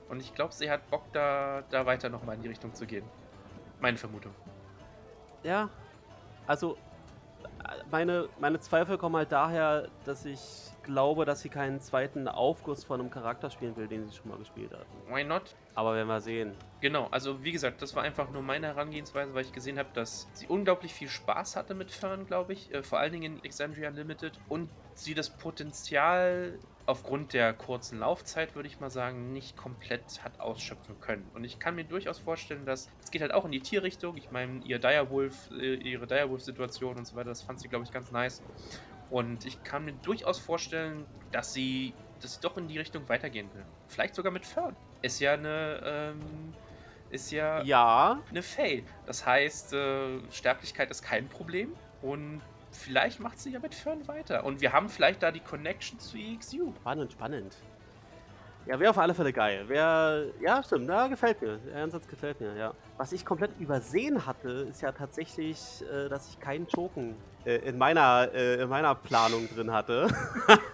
[0.08, 3.04] Und ich glaube, sie hat Bock, da, da weiter nochmal in die Richtung zu gehen.
[3.80, 4.34] Meine Vermutung.
[5.44, 5.68] Ja,
[6.46, 6.76] also
[7.90, 10.40] meine, meine Zweifel kommen halt daher, dass ich
[10.82, 14.38] glaube, dass sie keinen zweiten Aufguss von einem Charakter spielen will, den sie schon mal
[14.38, 14.86] gespielt hat.
[15.08, 15.54] Why not?
[15.74, 16.54] Aber werden wir sehen.
[16.80, 20.28] Genau, also wie gesagt, das war einfach nur meine Herangehensweise, weil ich gesehen habe, dass
[20.34, 22.72] sie unglaublich viel Spaß hatte mit Fern, glaube ich.
[22.72, 24.38] Äh, vor allen Dingen in Exandria Unlimited.
[24.48, 30.38] Und sie das Potenzial aufgrund der kurzen Laufzeit, würde ich mal sagen, nicht komplett hat
[30.40, 31.28] ausschöpfen können.
[31.34, 34.16] Und ich kann mir durchaus vorstellen, dass es geht halt auch in die Tierrichtung.
[34.16, 37.90] Ich meine, ihr Direwolf, äh, ihre Direwolf-Situation und so weiter, das fand sie, glaube ich,
[37.90, 38.42] ganz nice.
[39.10, 43.64] Und ich kann mir durchaus vorstellen, dass sie, sie doch in die Richtung weitergehen will.
[43.88, 44.76] Vielleicht sogar mit Fern.
[45.02, 46.54] Ist ja eine, ähm,
[47.10, 48.82] ist ja, Ja, eine Fae.
[49.06, 51.74] Das heißt, äh, Sterblichkeit ist kein Problem.
[52.02, 52.42] Und
[52.76, 54.44] vielleicht macht sie ja mit Fern weiter.
[54.44, 56.72] Und wir haben vielleicht da die Connection zu EXU.
[56.80, 57.56] spannend, spannend.
[58.66, 59.68] Ja, wäre auf alle Fälle geil.
[59.68, 61.58] Wär, ja, stimmt, ja, gefällt mir.
[61.58, 62.72] Der Ansatz gefällt mir, ja.
[62.96, 67.76] Was ich komplett übersehen hatte, ist ja tatsächlich, äh, dass ich keinen Token äh, in,
[67.76, 70.08] meiner, äh, in meiner Planung drin hatte.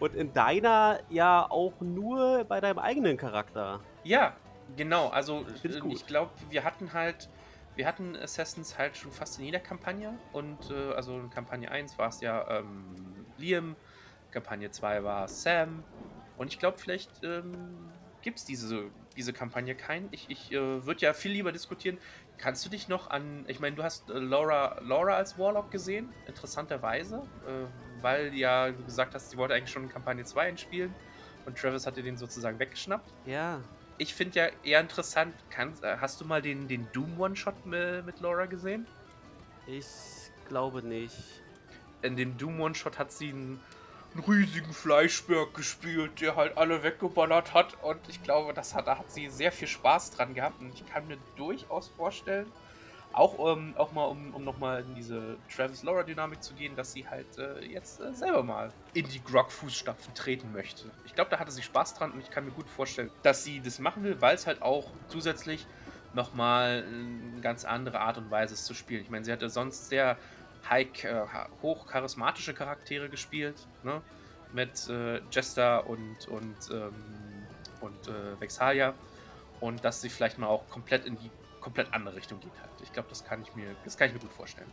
[0.00, 3.80] Und in deiner ja auch nur bei deinem eigenen Charakter.
[4.04, 4.34] Ja,
[4.76, 5.08] genau.
[5.08, 7.28] Also Ich äh, ich glaube, wir hatten halt,
[7.78, 10.18] wir hatten Assassins halt schon fast in jeder Kampagne.
[10.32, 13.76] Und äh, also in Kampagne 1 war es ja ähm, Liam,
[14.32, 15.84] Kampagne 2 war Sam.
[16.36, 17.52] Und ich glaube, vielleicht ähm,
[18.20, 20.08] gibt es diese, diese Kampagne keinen.
[20.10, 21.98] Ich, ich äh, würde ja viel lieber diskutieren.
[22.36, 26.12] Kannst du dich noch an, ich meine, du hast äh, Laura, Laura als Warlock gesehen,
[26.26, 30.92] interessanterweise, äh, weil ja du gesagt hast, sie wollte eigentlich schon in Kampagne 2 einspielen
[31.46, 33.60] und Travis hat dir den sozusagen weggeschnappt Ja.
[33.98, 38.06] Ich finde ja eher interessant, kann, äh, hast du mal den, den Doom One-Shot mit,
[38.06, 38.86] mit Laura gesehen?
[39.66, 39.86] Ich
[40.48, 41.16] glaube nicht.
[42.02, 43.60] In dem Doom One-Shot hat sie einen,
[44.14, 47.76] einen riesigen Fleischberg gespielt, der halt alle weggeballert hat.
[47.82, 50.60] Und ich glaube, das hat, da hat sie sehr viel Spaß dran gehabt.
[50.60, 52.50] Und ich kann mir durchaus vorstellen,
[53.12, 57.38] auch, ähm, auch mal, um, um nochmal in diese Travis-Laura-Dynamik zu gehen, dass sie halt
[57.38, 60.90] äh, jetzt äh, selber mal in die Grog-Fußstapfen treten möchte.
[61.06, 63.60] Ich glaube, da hatte sie Spaß dran und ich kann mir gut vorstellen, dass sie
[63.60, 65.66] das machen will, weil es halt auch zusätzlich
[66.14, 69.02] nochmal eine ganz andere Art und Weise ist zu spielen.
[69.02, 70.16] Ich meine, sie hatte sonst sehr
[70.68, 71.22] high, äh,
[71.62, 74.02] hoch charismatische Charaktere gespielt, ne?
[74.52, 76.94] Mit äh, Jester und, und, ähm,
[77.80, 78.94] und äh, Vexalia.
[79.60, 82.70] Und dass sie vielleicht mal auch komplett in die komplett andere Richtung geht halt.
[82.82, 84.70] Ich glaube, das kann ich mir, das kann ich mir gut vorstellen.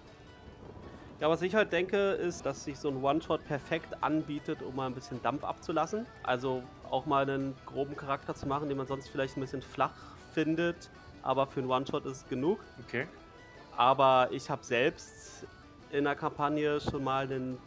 [1.21, 4.87] Ja, was ich halt denke, ist, dass sich so ein One-Shot perfekt anbietet, um mal
[4.87, 6.05] ein bisschen Dampf abzulassen.
[6.23, 9.95] Also auch mal einen groben Charakter zu machen, den man sonst vielleicht ein bisschen flach
[10.33, 10.89] findet.
[11.23, 12.59] Aber für einen One-Shot ist es genug.
[12.85, 13.07] Okay.
[13.77, 15.47] Aber ich habe selbst
[15.91, 17.57] in der Kampagne schon mal einen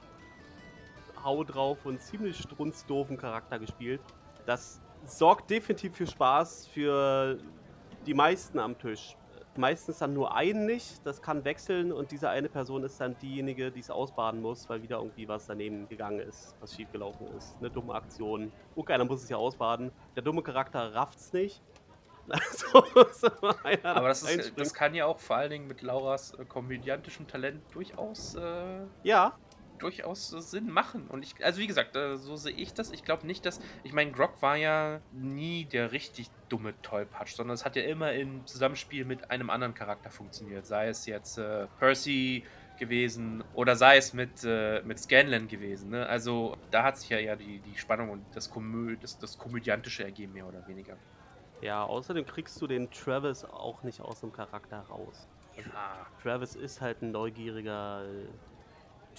[1.24, 4.00] Hau drauf und ziemlich strunzdoofen Charakter gespielt.
[4.44, 7.38] Das sorgt definitiv für Spaß für
[8.06, 9.16] die meisten am Tisch.
[9.56, 13.72] Meistens dann nur einen nicht, das kann wechseln und diese eine Person ist dann diejenige,
[13.72, 17.56] die es ausbaden muss, weil wieder irgendwie was daneben gegangen ist, was schiefgelaufen ist.
[17.58, 18.52] Eine dumme Aktion.
[18.76, 19.90] Okay, einer muss es ja ausbaden.
[20.14, 21.62] Der dumme Charakter rafft's nicht.
[22.28, 22.84] Also,
[23.64, 27.26] einer Aber das, ist, das kann ja auch vor allen Dingen mit Lauras äh, komödiantischem
[27.26, 29.34] Talent durchaus, äh, Ja,
[29.78, 31.06] durchaus Sinn machen.
[31.08, 32.90] Und ich, also wie gesagt, äh, so sehe ich das.
[32.90, 33.60] Ich glaube nicht, dass.
[33.84, 38.12] Ich meine, Grog war ja nie der richtig dumme Tollpatsch, sondern es hat ja immer
[38.12, 40.66] im Zusammenspiel mit einem anderen Charakter funktioniert.
[40.66, 42.44] Sei es jetzt äh, Percy
[42.78, 45.90] gewesen oder sei es mit, äh, mit Scanlan gewesen.
[45.90, 46.06] Ne?
[46.06, 50.04] Also da hat sich ja eher die, die Spannung und das, Komö das, das Komödiantische
[50.04, 50.96] ergeben, mehr oder weniger.
[51.60, 55.26] Ja, außerdem kriegst du den Travis auch nicht aus dem Charakter raus.
[55.56, 56.06] Ja.
[56.22, 58.28] Travis ist halt ein neugieriger äh,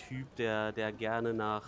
[0.07, 1.65] Typ, der, der gerne nach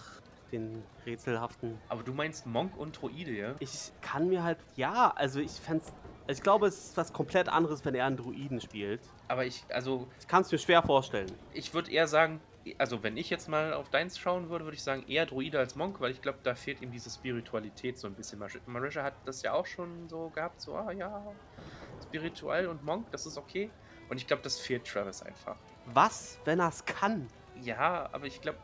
[0.52, 1.78] den rätselhaften.
[1.90, 3.56] Aber du meinst Monk und Droide, ja?
[3.60, 5.94] Ich kann mir halt, ja, also ich fänd's
[6.28, 9.02] Ich glaube, es ist was komplett anderes, wenn er einen Druiden spielt.
[9.30, 11.32] Aber ich, also, Ich kann es mir schwer vorstellen.
[11.54, 12.42] ich würde eher sagen,
[12.78, 15.76] also wenn ich jetzt mal auf deins schauen würde, würde ich sagen eher Druide als
[15.76, 18.38] Monk, weil ich glaube, da fehlt ihm diese Spiritualität so ein bisschen.
[18.38, 21.24] Mar- Marisha hat das ja auch schon so gehabt, so, ah ja,
[22.04, 23.70] spirituell und Monk, das ist okay.
[24.10, 25.56] Und ich glaube, das fehlt Travis einfach.
[25.86, 27.28] Was, wenn er es kann?
[27.62, 28.58] Ja, aber ich glaube,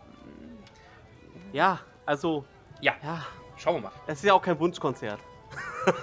[1.53, 2.45] Ja, also,
[2.81, 3.91] ja, ja, schauen wir mal.
[4.07, 5.19] es ist ja auch kein Wunschkonzert.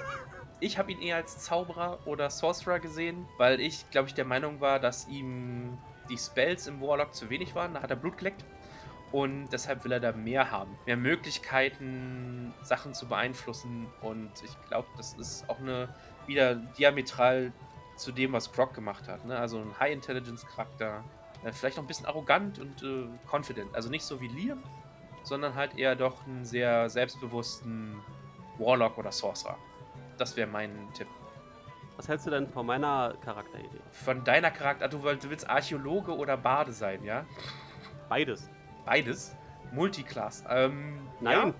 [0.60, 4.62] Ich habe ihn eher als Zauberer oder Sorcerer gesehen, weil ich, glaube ich, der Meinung
[4.62, 5.76] war, dass ihm
[6.08, 7.74] die Spells im Warlock zu wenig waren.
[7.74, 8.44] Da hat er Blut geleckt.
[9.12, 10.74] Und deshalb will er da mehr haben.
[10.86, 13.88] Mehr Möglichkeiten, Sachen zu beeinflussen.
[14.00, 15.88] Und ich glaube, das ist auch eine
[16.26, 17.52] wieder diametral
[17.96, 19.26] zu dem, was Grog gemacht hat.
[19.26, 19.38] Ne?
[19.38, 21.04] Also ein High-Intelligence-Charakter.
[21.44, 23.74] Äh, vielleicht noch ein bisschen arrogant und äh, confident.
[23.74, 24.62] Also nicht so wie Liam,
[25.22, 28.00] sondern halt eher doch einen sehr selbstbewussten
[28.58, 29.56] Warlock oder Sorcerer.
[30.18, 31.08] Das wäre mein Tipp.
[31.96, 33.80] Was hältst du denn von meiner Charakteridee?
[33.92, 37.24] Von deiner Charakter, du, willst Archäologe oder Bade sein, ja?
[38.08, 38.48] Beides.
[38.84, 39.36] Beides.
[39.72, 40.44] Multiclass.
[40.48, 41.48] Ähm, Nein.
[41.48, 41.54] Ja,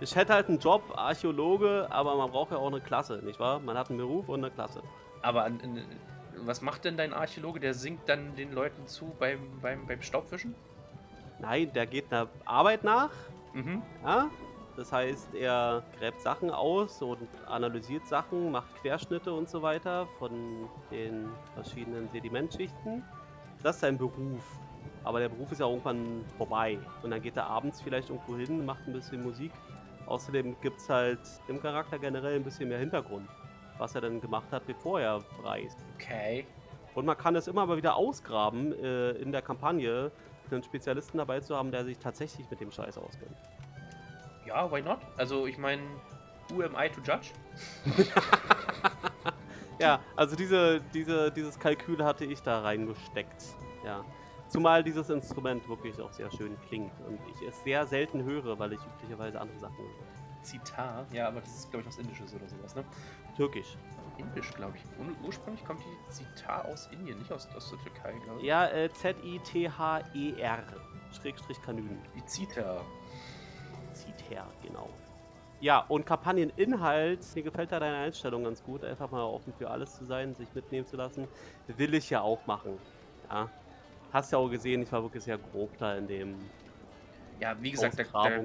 [0.00, 3.58] Ich hätte halt einen Job, Archäologe, aber man braucht ja auch eine Klasse, nicht wahr?
[3.58, 4.82] Man hat einen Beruf und eine Klasse.
[5.22, 5.60] aber an,
[6.46, 7.60] was macht denn dein Archäologe?
[7.60, 10.54] Der singt dann den Leuten zu beim, beim, beim Staubwischen?
[11.38, 13.10] Nein, der geht einer Arbeit nach.
[13.52, 13.82] Mhm.
[14.04, 14.30] Ja?
[14.76, 20.68] Das heißt, er gräbt Sachen aus und analysiert Sachen, macht Querschnitte und so weiter von
[20.90, 23.04] den verschiedenen Sedimentschichten.
[23.62, 24.42] Das ist sein Beruf.
[25.04, 26.78] Aber der Beruf ist ja irgendwann vorbei.
[27.02, 29.52] Und dann geht er abends vielleicht irgendwo hin, macht ein bisschen Musik.
[30.06, 33.28] Außerdem gibt es halt im Charakter generell ein bisschen mehr Hintergrund,
[33.78, 35.78] was er dann gemacht hat, bevor er reist.
[35.94, 36.46] Okay.
[36.94, 40.10] Und man kann es immer mal wieder ausgraben äh, in der Kampagne,
[40.50, 43.36] einen Spezialisten dabei zu haben, der sich tatsächlich mit dem Scheiß auskennt.
[44.46, 44.98] Ja, why not?
[45.16, 45.80] Also, ich meine,
[46.50, 47.30] who am I to judge?
[49.82, 53.42] Ja, also diese, diese, dieses Kalkül hatte ich da reingesteckt.
[53.84, 54.04] Ja.
[54.46, 58.74] Zumal dieses Instrument wirklich auch sehr schön klingt und ich es sehr selten höre, weil
[58.74, 60.21] ich üblicherweise andere Sachen höre.
[60.42, 61.06] Zitar.
[61.12, 62.84] Ja, aber das ist, glaube ich, was Indisches oder sowas, ne?
[63.36, 63.76] Türkisch.
[64.18, 64.84] Indisch, glaube ich.
[64.98, 68.46] Ur ursprünglich kommt die Zitar aus Indien, nicht aus, aus der Türkei, glaube ich.
[68.46, 70.58] Ja, äh, Z-I-T-H-E-R.
[71.12, 71.98] Schrägstrich Kanüden.
[72.14, 72.84] Die Zitar.
[73.92, 74.88] Zieht her, genau.
[75.60, 79.96] Ja, und Kampagneninhalt, mir gefällt da deine Einstellung ganz gut, einfach mal offen für alles
[79.96, 81.28] zu sein, sich mitnehmen zu lassen.
[81.68, 82.78] Will ich ja auch machen.
[83.30, 83.48] Ja.
[84.12, 86.34] Hast ja auch gesehen, ich war wirklich sehr grob da in dem
[87.42, 88.38] Ja, wie gesagt, da, da,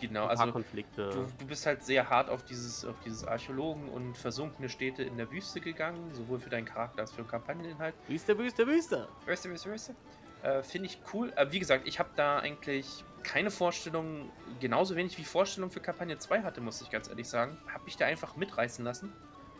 [0.00, 1.10] genau, also Konflikte.
[1.10, 5.18] Du, du bist halt sehr hart auf dieses, auf dieses Archäologen und versunkene Städte in
[5.18, 7.94] der Wüste gegangen, sowohl für deinen Charakter als für den Kampagneninhalt.
[8.08, 9.06] Wüste, Wüste, Wüste.
[9.26, 9.94] Wüste, Wüste, Wüste.
[10.42, 11.30] Äh, Finde ich cool.
[11.36, 16.16] Aber wie gesagt, ich habe da eigentlich keine Vorstellung, genauso wenig wie Vorstellung für Kampagne
[16.16, 17.58] 2 hatte, muss ich ganz ehrlich sagen.
[17.70, 19.12] Habe mich da einfach mitreißen lassen.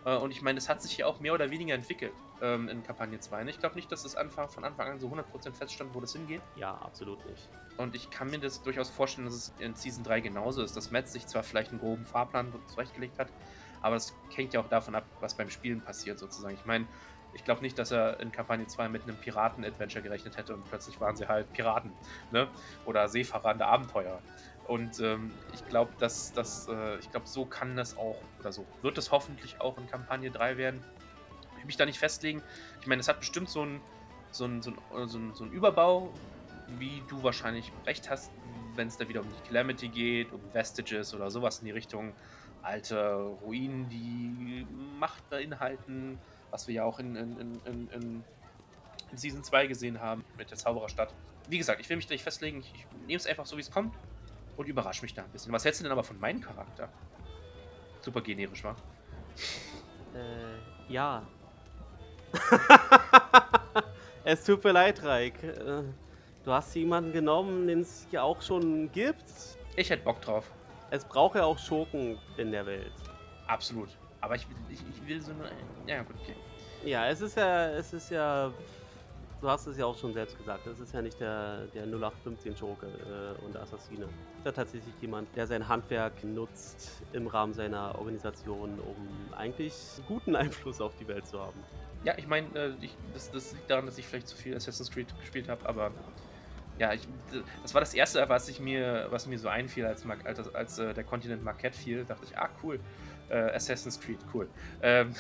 [0.05, 2.83] Äh, und ich meine, es hat sich ja auch mehr oder weniger entwickelt ähm, in
[2.83, 3.45] Kampagne 2.
[3.45, 3.51] ne?
[3.51, 6.43] Ich glaube nicht, dass es Anfang, von Anfang an so 100% feststand, wo das hingeht.
[6.57, 7.49] Ja, absolut nicht.
[7.77, 10.91] Und ich kann mir das durchaus vorstellen, dass es in Season 3 genauso ist, dass
[10.91, 13.29] Matt sich zwar vielleicht einen groben Fahrplan zurechtgelegt hat,
[13.81, 16.55] aber das hängt ja auch davon ab, was beim Spielen passiert sozusagen.
[16.55, 16.87] Ich meine,
[17.35, 21.01] ich glaube nicht, dass er in Kampagne 2 mit einem Piraten-Adventure gerechnet hätte und plötzlich
[21.01, 21.93] waren sie halt Piraten,
[22.31, 22.49] ne?
[22.85, 24.21] Oder Seefahrer der Abenteuer.
[24.73, 28.65] Und ähm, ich glaube, dass das, äh, ich glaube, so kann das auch, oder so
[28.81, 30.83] wird es hoffentlich auch in Kampagne 3 werden.
[31.51, 32.43] Ich will mich da nicht festlegen.
[32.81, 33.83] Ich meine, es hat bestimmt so ein,
[34.31, 36.11] so so ein, so ein, so ein Überbau,
[36.79, 38.33] wie du wahrscheinlich recht hast,
[38.75, 42.15] wenn es da wieder um die Calamity geht, um Vestiges oder sowas in die Richtung.
[42.63, 44.67] Alte Ruinen, die
[44.99, 46.19] Macht beinhalten,
[46.51, 48.25] was wir ja auch in, in, in, in
[49.19, 51.13] Season 2 gesehen haben mit der Zaubererstadt.
[51.51, 53.61] Wie gesagt, ich will mich da nicht festlegen, ich, ich nehme es einfach so, wie
[53.61, 53.95] es kommt
[54.57, 55.53] und überrasche mich da ein bisschen.
[55.53, 56.89] Was hältst du denn aber von meinem Charakter?
[58.01, 58.77] Super generisch, war.
[60.15, 61.23] Äh, ja.
[64.25, 65.43] es tut mir leid, Reik.
[65.43, 65.83] Äh,
[66.45, 69.25] du hast jemanden genommen, den es ja auch schon gibt.
[69.77, 70.51] Ich hätte Bock drauf.
[70.91, 72.93] Es braucht ja auch Schurken in der Welt.
[73.47, 73.89] Absolut.
[74.21, 75.51] Aber ich, will- ich, ich will so eine.
[75.87, 76.37] Ja, gut, okay.
[76.85, 78.53] Ja, es ist ja, es ist ja,
[79.43, 82.57] du hast es ja auch schon selbst gesagt, es ist ja nicht der, der 0815
[82.57, 84.05] Schurke äh, und Assassine.
[84.05, 89.75] Es ist ja tatsächlich jemand, der sein Handwerk nutzt im Rahmen seiner Organisation, um eigentlich
[90.09, 91.59] guten Einfluss auf die Welt zu haben.
[92.05, 92.73] Ja, ich meine, äh,
[93.13, 95.91] das, das liegt daran, dass ich vielleicht zu viel Assassin's Creed gespielt habe, aber
[96.79, 97.07] ja, ich,
[97.63, 100.79] das war das erste, was ich mir, was mir so einfiel, als, Mar- als, als
[100.79, 102.81] äh, der Kontinent Marquette fiel, dachte ich, ah cool,
[103.29, 104.49] äh, Assassin's Creed, cool.
[104.83, 105.15] Ähm,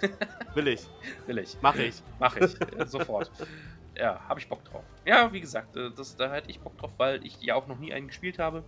[0.54, 0.86] Will ich,
[1.26, 1.56] will ich.
[1.60, 2.02] mach ich.
[2.18, 3.30] Mache ich, äh, sofort.
[3.96, 4.84] Ja, habe ich Bock drauf.
[5.04, 7.78] Ja, wie gesagt, äh, das, da hätte ich Bock drauf, weil ich ja auch noch
[7.78, 8.62] nie einen gespielt habe.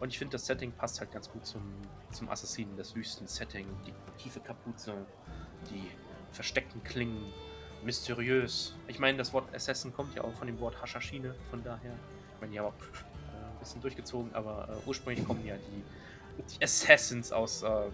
[0.00, 1.62] Und ich finde, das Setting passt halt ganz gut zum,
[2.10, 3.66] zum Assassinen, das Wüsten-Setting.
[3.86, 4.94] Die tiefe Kapuze,
[5.70, 5.90] die
[6.32, 7.32] versteckten Klingen,
[7.84, 8.74] mysteriös.
[8.88, 11.94] Ich meine, das Wort Assassin kommt ja auch von dem Wort Hashashine, von daher.
[12.34, 15.84] Ich meine, ja auch äh, ein bisschen durchgezogen, aber äh, ursprünglich kommen ja die,
[16.38, 17.92] die Assassins aus, ähm,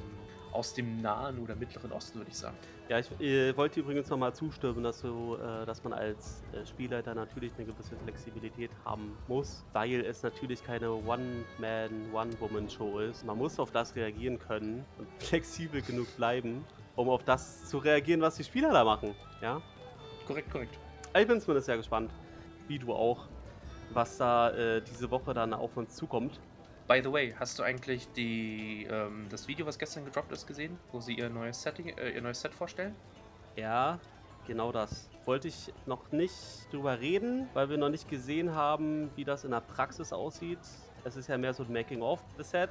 [0.53, 2.57] aus dem Nahen oder Mittleren Osten, würde ich sagen.
[2.89, 7.15] Ja, ich äh, wollte übrigens nochmal zustimmen, dass, du, äh, dass man als äh, Spielleiter
[7.15, 13.27] natürlich eine gewisse Flexibilität haben muss, weil es natürlich keine One-Man, One-Woman-Show ist.
[13.27, 16.65] Man muss auf das reagieren können und flexibel genug bleiben,
[16.97, 19.15] um auf das zu reagieren, was die Spieler da machen.
[19.43, 19.61] Ja?
[20.27, 20.79] Korrekt, korrekt.
[21.19, 22.11] Ich bin zumindest sehr gespannt,
[22.69, 23.27] wie du auch,
[23.93, 26.41] was da äh, diese Woche dann auf uns zukommt.
[26.89, 30.79] By the way, hast du eigentlich die, ähm, das Video, was gestern gedroppt ist, gesehen,
[30.91, 32.97] wo sie ihr neues, Setting, äh, ihr neues Set vorstellen?
[33.57, 34.01] Ja,
[34.47, 35.11] genau das.
[35.27, 36.33] Wollte ich noch nicht
[36.73, 40.61] drüber reden, weil wir noch nicht gesehen haben, wie das in der Praxis aussieht.
[41.05, 42.71] Es ist ja mehr so ein Making-of des Set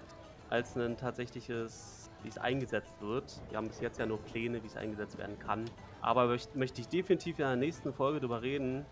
[0.49, 3.39] als ein tatsächliches, wie es eingesetzt wird.
[3.49, 5.65] Wir haben bis jetzt ja nur Pläne, wie es eingesetzt werden kann.
[6.01, 6.25] Aber
[6.55, 8.83] möchte, ich definitiv in der nächsten Folge drüber reden,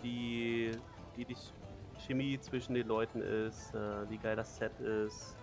[0.00, 0.70] wie,
[1.18, 1.36] die
[2.06, 5.36] Chemie zwischen den Leuten ist, äh, wie geil das Set ist.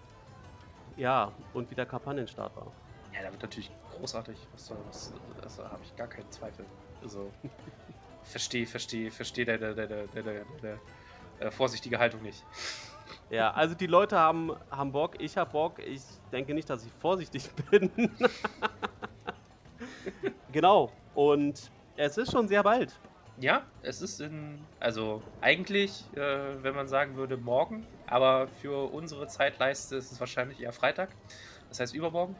[0.95, 2.71] Ja, und wie der Kampagnenstart war.
[3.13, 4.37] Ja, der wird natürlich großartig.
[4.51, 5.13] Was soll das?
[5.41, 6.65] Also habe ich gar keinen Zweifel.
[7.01, 7.31] Also,
[8.23, 10.79] verstehe, verstehe, verstehe der, der, der, der, der, der, der
[11.39, 12.43] äh, vorsichtige Haltung nicht.
[13.29, 15.79] Ja, also die Leute haben, haben Bock, ich habe Bock.
[15.79, 17.89] Ich denke nicht, dass ich vorsichtig bin.
[20.51, 20.91] genau.
[21.13, 22.97] Und es ist schon sehr bald.
[23.39, 29.27] Ja, es ist in, also eigentlich, äh, wenn man sagen würde, morgen, aber für unsere
[29.27, 31.09] Zeitleiste ist es wahrscheinlich eher Freitag.
[31.69, 32.35] Das heißt übermorgen.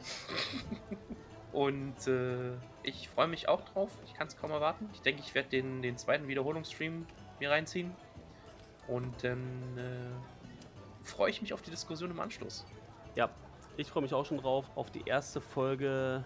[1.52, 3.90] Und äh, ich freue mich auch drauf.
[4.06, 4.90] Ich kann es kaum erwarten.
[4.92, 7.06] Ich denke, ich werde den, den zweiten Wiederholungsstream
[7.38, 7.94] mir reinziehen.
[8.88, 9.38] Und dann
[9.76, 12.66] äh, freue ich mich auf die Diskussion im Anschluss.
[13.14, 13.30] Ja,
[13.76, 16.24] ich freue mich auch schon drauf auf die erste Folge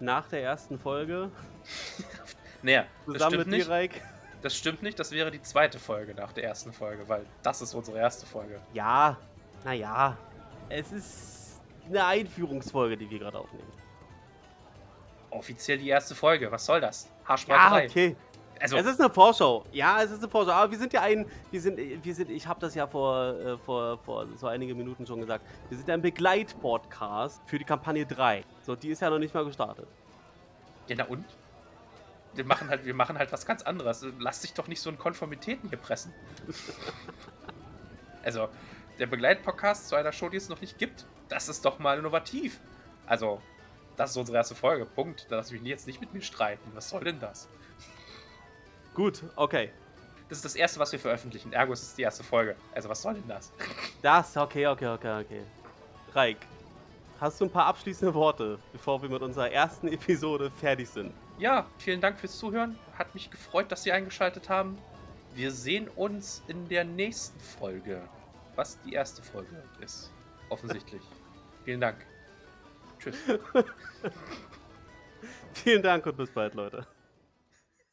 [0.00, 1.30] nach der ersten Folge.
[2.62, 3.66] Naja, das Zusammen stimmt mit nicht.
[3.66, 4.02] dir, Reik.
[4.42, 4.98] Das stimmt nicht.
[4.98, 8.58] Das wäre die zweite Folge nach der ersten Folge, weil das ist unsere erste Folge.
[8.72, 9.16] Ja,
[9.64, 10.16] naja.
[10.68, 13.72] Es ist eine Einführungsfolge, die wir gerade aufnehmen.
[15.30, 16.50] Offiziell die erste Folge.
[16.50, 17.04] Was soll das?
[17.04, 17.86] Ja, Haarspalterei.
[17.88, 18.16] okay.
[18.58, 19.64] Also, Es ist eine Vorschau.
[19.72, 20.52] Ja, es ist eine Vorschau.
[20.52, 23.56] Aber wir sind ja ein, wir sind, wir sind, ich habe das ja vor, äh,
[23.58, 25.44] vor, vor so einige Minuten schon gesagt.
[25.70, 28.44] Wir sind ein Begleitpodcast für die Kampagne 3.
[28.62, 29.86] So, die ist ja noch nicht mal gestartet.
[30.88, 31.24] ja, na und?
[32.34, 34.06] Wir machen, halt, wir machen halt was ganz anderes.
[34.18, 36.12] Lass dich doch nicht so in Konformitäten hier pressen.
[38.22, 38.48] also,
[38.98, 42.60] der Begleitpodcast zu einer Show, die es noch nicht gibt, das ist doch mal innovativ.
[43.06, 43.40] Also,
[43.96, 44.86] das ist unsere erste Folge.
[44.86, 45.26] Punkt.
[45.28, 46.70] Da lass mich jetzt nicht mit mir streiten.
[46.74, 47.48] Was soll denn das?
[48.94, 49.70] Gut, okay.
[50.28, 51.52] Das ist das erste, was wir veröffentlichen.
[51.52, 52.54] Ergo, es ist die erste Folge.
[52.72, 53.52] Also, was soll denn das?
[54.02, 55.42] Das, okay, okay, okay, okay.
[56.14, 56.38] Reik,
[57.20, 61.12] hast du ein paar abschließende Worte, bevor wir mit unserer ersten Episode fertig sind?
[61.40, 62.78] Ja, vielen Dank fürs Zuhören.
[62.98, 64.76] Hat mich gefreut, dass Sie eingeschaltet haben.
[65.34, 68.02] Wir sehen uns in der nächsten Folge,
[68.56, 70.12] was die erste Folge ist.
[70.50, 71.00] Offensichtlich.
[71.64, 71.96] vielen Dank.
[72.98, 73.16] Tschüss.
[75.54, 76.86] Vielen Dank und bis bald, Leute.